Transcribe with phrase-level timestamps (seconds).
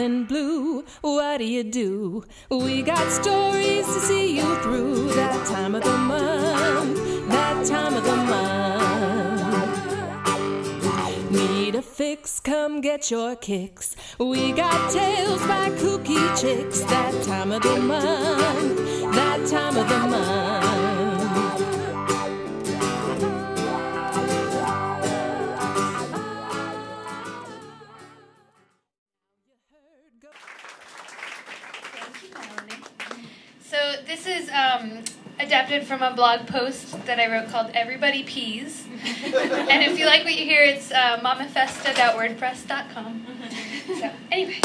[0.00, 2.24] feeling blue, what do you do?
[2.50, 8.04] We got stories to see you through that time of the month, that time of
[8.04, 8.50] the month.
[11.30, 12.40] Need a fix?
[12.40, 13.94] Come get your kicks.
[14.18, 19.98] We got tales by kooky chicks that time of the month, that time of the
[19.98, 20.49] month.
[34.06, 35.02] This is um,
[35.38, 38.86] adapted from a blog post that I wrote called "Everybody Pees,"
[39.24, 43.26] and if you like what you hear, it's uh, mamafesta.wordpress.com.
[43.98, 44.60] So anyway,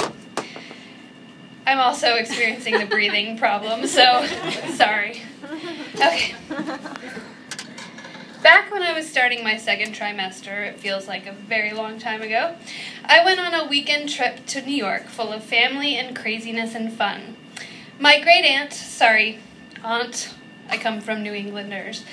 [1.66, 4.26] I'm also experiencing the breathing problem, so
[4.76, 5.22] sorry.
[5.96, 6.36] Okay.
[8.44, 12.22] Back when I was starting my second trimester, it feels like a very long time
[12.22, 12.56] ago,
[13.04, 16.94] I went on a weekend trip to New York full of family and craziness and
[16.94, 17.38] fun.
[17.98, 19.40] My great aunt, sorry,
[19.82, 20.34] aunt,
[20.70, 22.04] I come from New Englanders,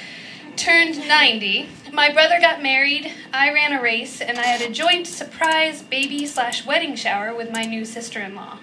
[0.54, 1.68] turned 90.
[1.92, 6.24] My brother got married, I ran a race, and I had a joint surprise baby
[6.24, 8.60] slash wedding shower with my new sister in law.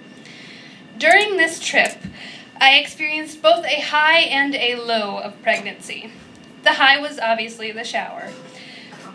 [0.98, 1.98] During this trip,
[2.62, 6.12] I experienced both a high and a low of pregnancy.
[6.64, 8.30] The high was obviously the shower.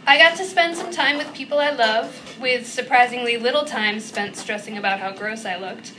[0.06, 4.36] I got to spend some time with people I love, with surprisingly little time spent
[4.36, 5.94] stressing about how gross I looked.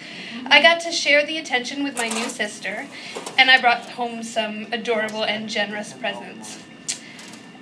[0.45, 2.88] I got to share the attention with my new sister,
[3.36, 6.59] and I brought home some adorable and generous presents.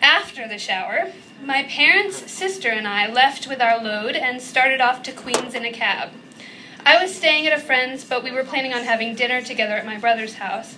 [0.01, 5.01] After the shower, my parents, sister, and I left with our load and started off
[5.03, 6.09] to Queens in a cab.
[6.85, 9.85] I was staying at a friend's, but we were planning on having dinner together at
[9.85, 10.75] my brother's house.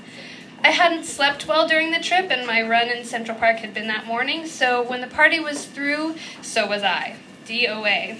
[0.65, 3.85] I hadn't slept well during the trip, and my run in Central Park had been
[3.85, 7.17] that morning, so when the party was through, so was I.
[7.45, 8.17] DOA.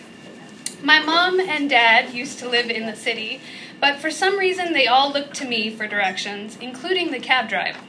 [0.83, 3.41] My mom and dad used to live in the city,
[3.79, 7.79] but for some reason they all looked to me for directions, including the cab driver.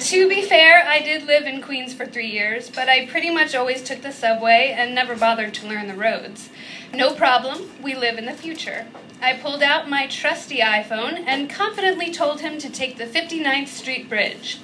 [0.00, 3.54] to be fair, I did live in Queens for three years, but I pretty much
[3.54, 6.50] always took the subway and never bothered to learn the roads.
[6.92, 8.88] No problem, we live in the future.
[9.22, 14.08] I pulled out my trusty iPhone and confidently told him to take the 59th Street
[14.08, 14.60] Bridge.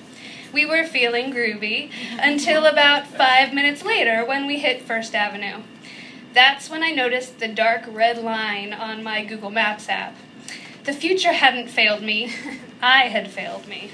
[0.50, 5.62] We were feeling groovy until about five minutes later when we hit First Avenue.
[6.32, 10.16] That's when I noticed the dark red line on my Google Maps app.
[10.84, 12.32] The future hadn't failed me,
[12.80, 13.90] I had failed me.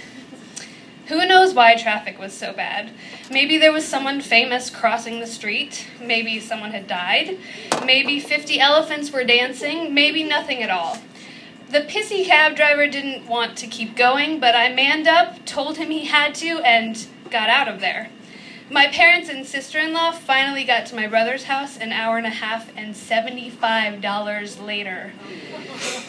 [1.13, 2.91] Who knows why traffic was so bad?
[3.31, 5.87] Maybe there was someone famous crossing the street.
[6.01, 7.37] Maybe someone had died.
[7.85, 9.93] Maybe 50 elephants were dancing.
[9.93, 10.97] Maybe nothing at all.
[11.69, 15.91] The pissy cab driver didn't want to keep going, but I manned up, told him
[15.91, 18.09] he had to, and got out of there.
[18.71, 22.27] My parents and sister in law finally got to my brother's house an hour and
[22.27, 25.13] a half and $75 later.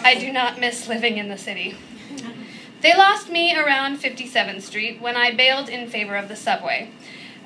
[0.01, 1.75] I do not miss living in the city.
[2.83, 6.89] They lost me around 57th Street when I bailed in favor of the subway.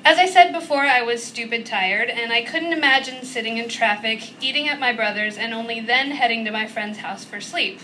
[0.04, 4.32] As I said before, I was stupid tired, and I couldn't imagine sitting in traffic,
[4.42, 7.78] eating at my brother's, and only then heading to my friend's house for sleep.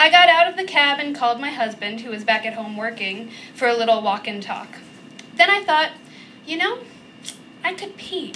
[0.00, 2.76] I got out of the cab and called my husband, who was back at home
[2.76, 4.78] working, for a little walk and talk.
[5.36, 5.92] Then I thought,
[6.44, 6.80] you know,
[7.62, 8.32] I could pee.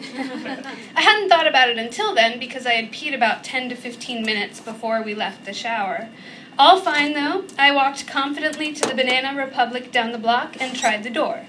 [0.00, 4.24] I hadn't thought about it until then because I had peed about 10 to 15
[4.24, 6.08] minutes before we left the shower.
[6.58, 11.04] All fine though, I walked confidently to the Banana Republic down the block and tried
[11.04, 11.46] the door.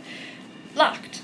[0.75, 1.23] Locked.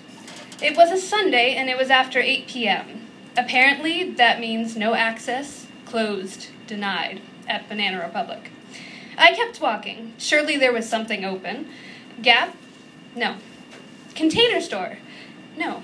[0.59, 3.07] It was a Sunday and it was after 8 p.m.
[3.38, 8.50] Apparently, that means no access, closed, denied at Banana Republic.
[9.19, 10.13] I kept walking.
[10.17, 11.67] Surely there was something open.
[12.23, 12.56] Gap?
[13.16, 13.35] No.
[14.16, 14.97] Container store?
[15.56, 15.84] No.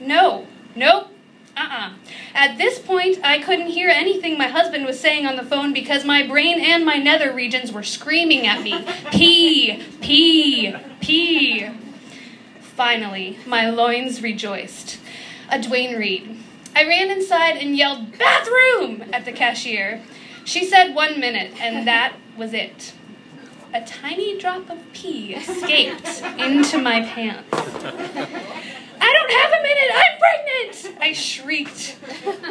[0.00, 0.46] No.
[0.74, 1.15] Nope.
[1.56, 1.92] Uh-uh.
[2.34, 6.04] At this point, I couldn't hear anything my husband was saying on the phone because
[6.04, 8.84] my brain and my nether regions were screaming at me.
[9.10, 11.68] Pee, pee, pee.
[12.60, 14.98] Finally, my loins rejoiced.
[15.50, 16.36] A Duane Reade.
[16.74, 20.02] I ran inside and yelled, bathroom, at the cashier.
[20.44, 22.92] She said one minute, and that was it.
[23.72, 27.48] A tiny drop of pee escaped into my pants.
[29.56, 30.96] A minute, I'm pregnant!
[31.00, 31.96] I shrieked.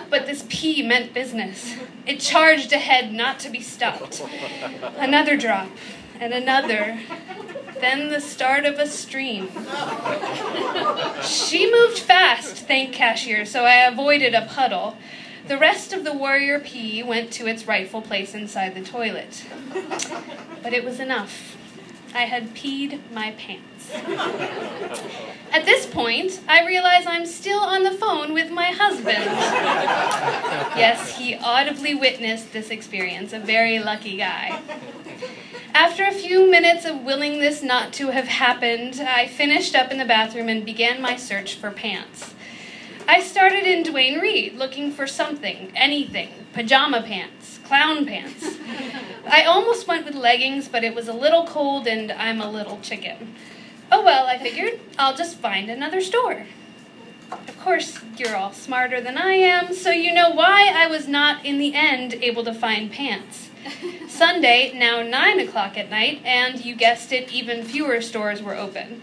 [0.09, 1.75] But this pee meant business.
[2.05, 4.23] It charged ahead, not to be stopped.
[4.97, 5.69] Another drop,
[6.19, 6.99] and another,
[7.79, 9.49] then the start of a stream.
[11.21, 14.97] She moved fast, thank cashier, so I avoided a puddle.
[15.47, 19.45] The rest of the warrior pee went to its rightful place inside the toilet.
[20.63, 21.55] But it was enough.
[22.15, 23.91] I had peed my pants.
[25.95, 29.15] This point, I realize I'm still on the phone with my husband.
[30.75, 34.61] Yes, he audibly witnessed this experience, a very lucky guy.
[35.73, 40.05] After a few minutes of willingness not to have happened, I finished up in the
[40.05, 42.33] bathroom and began my search for pants.
[43.07, 48.57] I started in Duane Reade, looking for something, anything pajama pants, clown pants.
[49.27, 52.79] I almost went with leggings, but it was a little cold and I'm a little
[52.81, 53.35] chicken.
[53.91, 56.45] Oh well, I figured I'll just find another store.
[57.31, 61.45] Of course, you're all smarter than I am, so you know why I was not
[61.45, 63.49] in the end able to find pants.
[64.07, 69.01] Sunday, now 9 o'clock at night, and you guessed it, even fewer stores were open.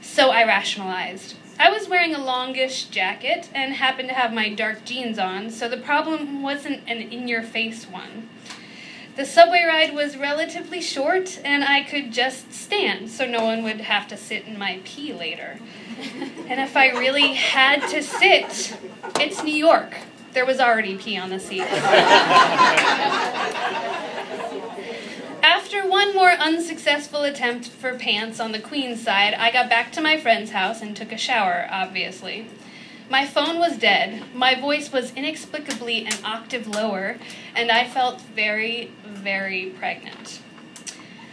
[0.00, 1.36] So I rationalized.
[1.58, 5.68] I was wearing a longish jacket and happened to have my dark jeans on, so
[5.68, 8.28] the problem wasn't an in your face one.
[9.16, 13.80] The subway ride was relatively short, and I could just stand so no one would
[13.82, 15.60] have to sit in my pee later.
[16.48, 18.76] and if I really had to sit,
[19.20, 19.98] it's New York.
[20.32, 21.62] There was already pee on the seat.
[25.44, 30.00] After one more unsuccessful attempt for pants on the Queen's side, I got back to
[30.00, 32.48] my friend's house and took a shower, obviously.
[33.10, 37.18] My phone was dead, my voice was inexplicably an octave lower,
[37.54, 40.40] and I felt very, very pregnant.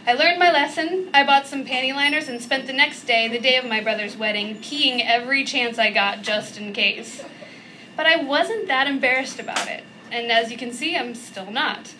[0.06, 1.08] I learned my lesson.
[1.14, 4.16] I bought some panty liners and spent the next day, the day of my brother's
[4.16, 7.22] wedding, peeing every chance I got just in case.
[7.96, 11.94] But I wasn't that embarrassed about it, and as you can see, I'm still not.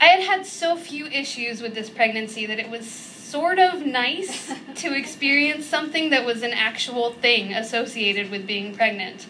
[0.00, 4.52] I had had so few issues with this pregnancy that it was sort of nice
[4.74, 9.26] to experience something that was an actual thing associated with being pregnant.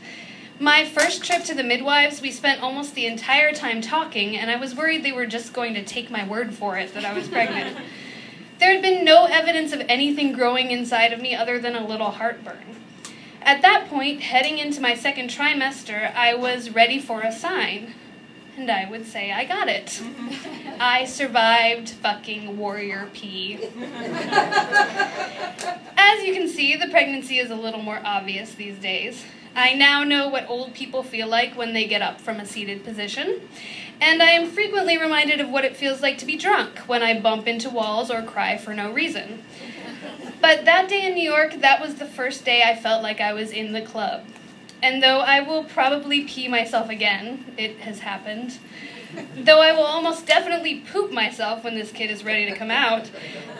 [0.59, 4.57] My first trip to the midwives, we spent almost the entire time talking, and I
[4.57, 7.29] was worried they were just going to take my word for it that I was
[7.29, 7.79] pregnant.
[8.59, 12.11] there had been no evidence of anything growing inside of me other than a little
[12.11, 12.81] heartburn.
[13.41, 17.95] At that point, heading into my second trimester, I was ready for a sign
[18.57, 19.87] and I would say I got it.
[19.87, 20.77] Mm-hmm.
[20.81, 23.59] I survived fucking warrior pee.
[25.97, 29.25] As you can see, the pregnancy is a little more obvious these days.
[29.55, 32.85] I now know what old people feel like when they get up from a seated
[32.85, 33.43] position,
[34.01, 37.21] and I am frequently reminded of what it feels like to be drunk when I
[37.21, 39.45] bump into walls or cry for no reason.
[40.41, 43.33] But that day in New York, that was the first day I felt like I
[43.33, 44.25] was in the club.
[44.83, 48.59] And though I will probably pee myself again, it has happened.
[49.37, 53.09] Though I will almost definitely poop myself when this kid is ready to come out,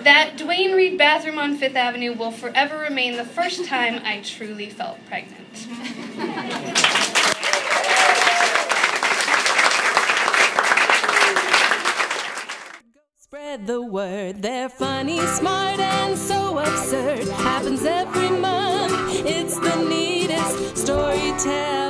[0.01, 4.69] that Duane Reade bathroom on Fifth Avenue will forever remain the first time I truly
[4.69, 5.57] felt pregnant.
[13.19, 17.29] Spread the word, they're funny, smart, and so absurd.
[17.29, 18.31] Happens every
[21.43, 21.82] tell.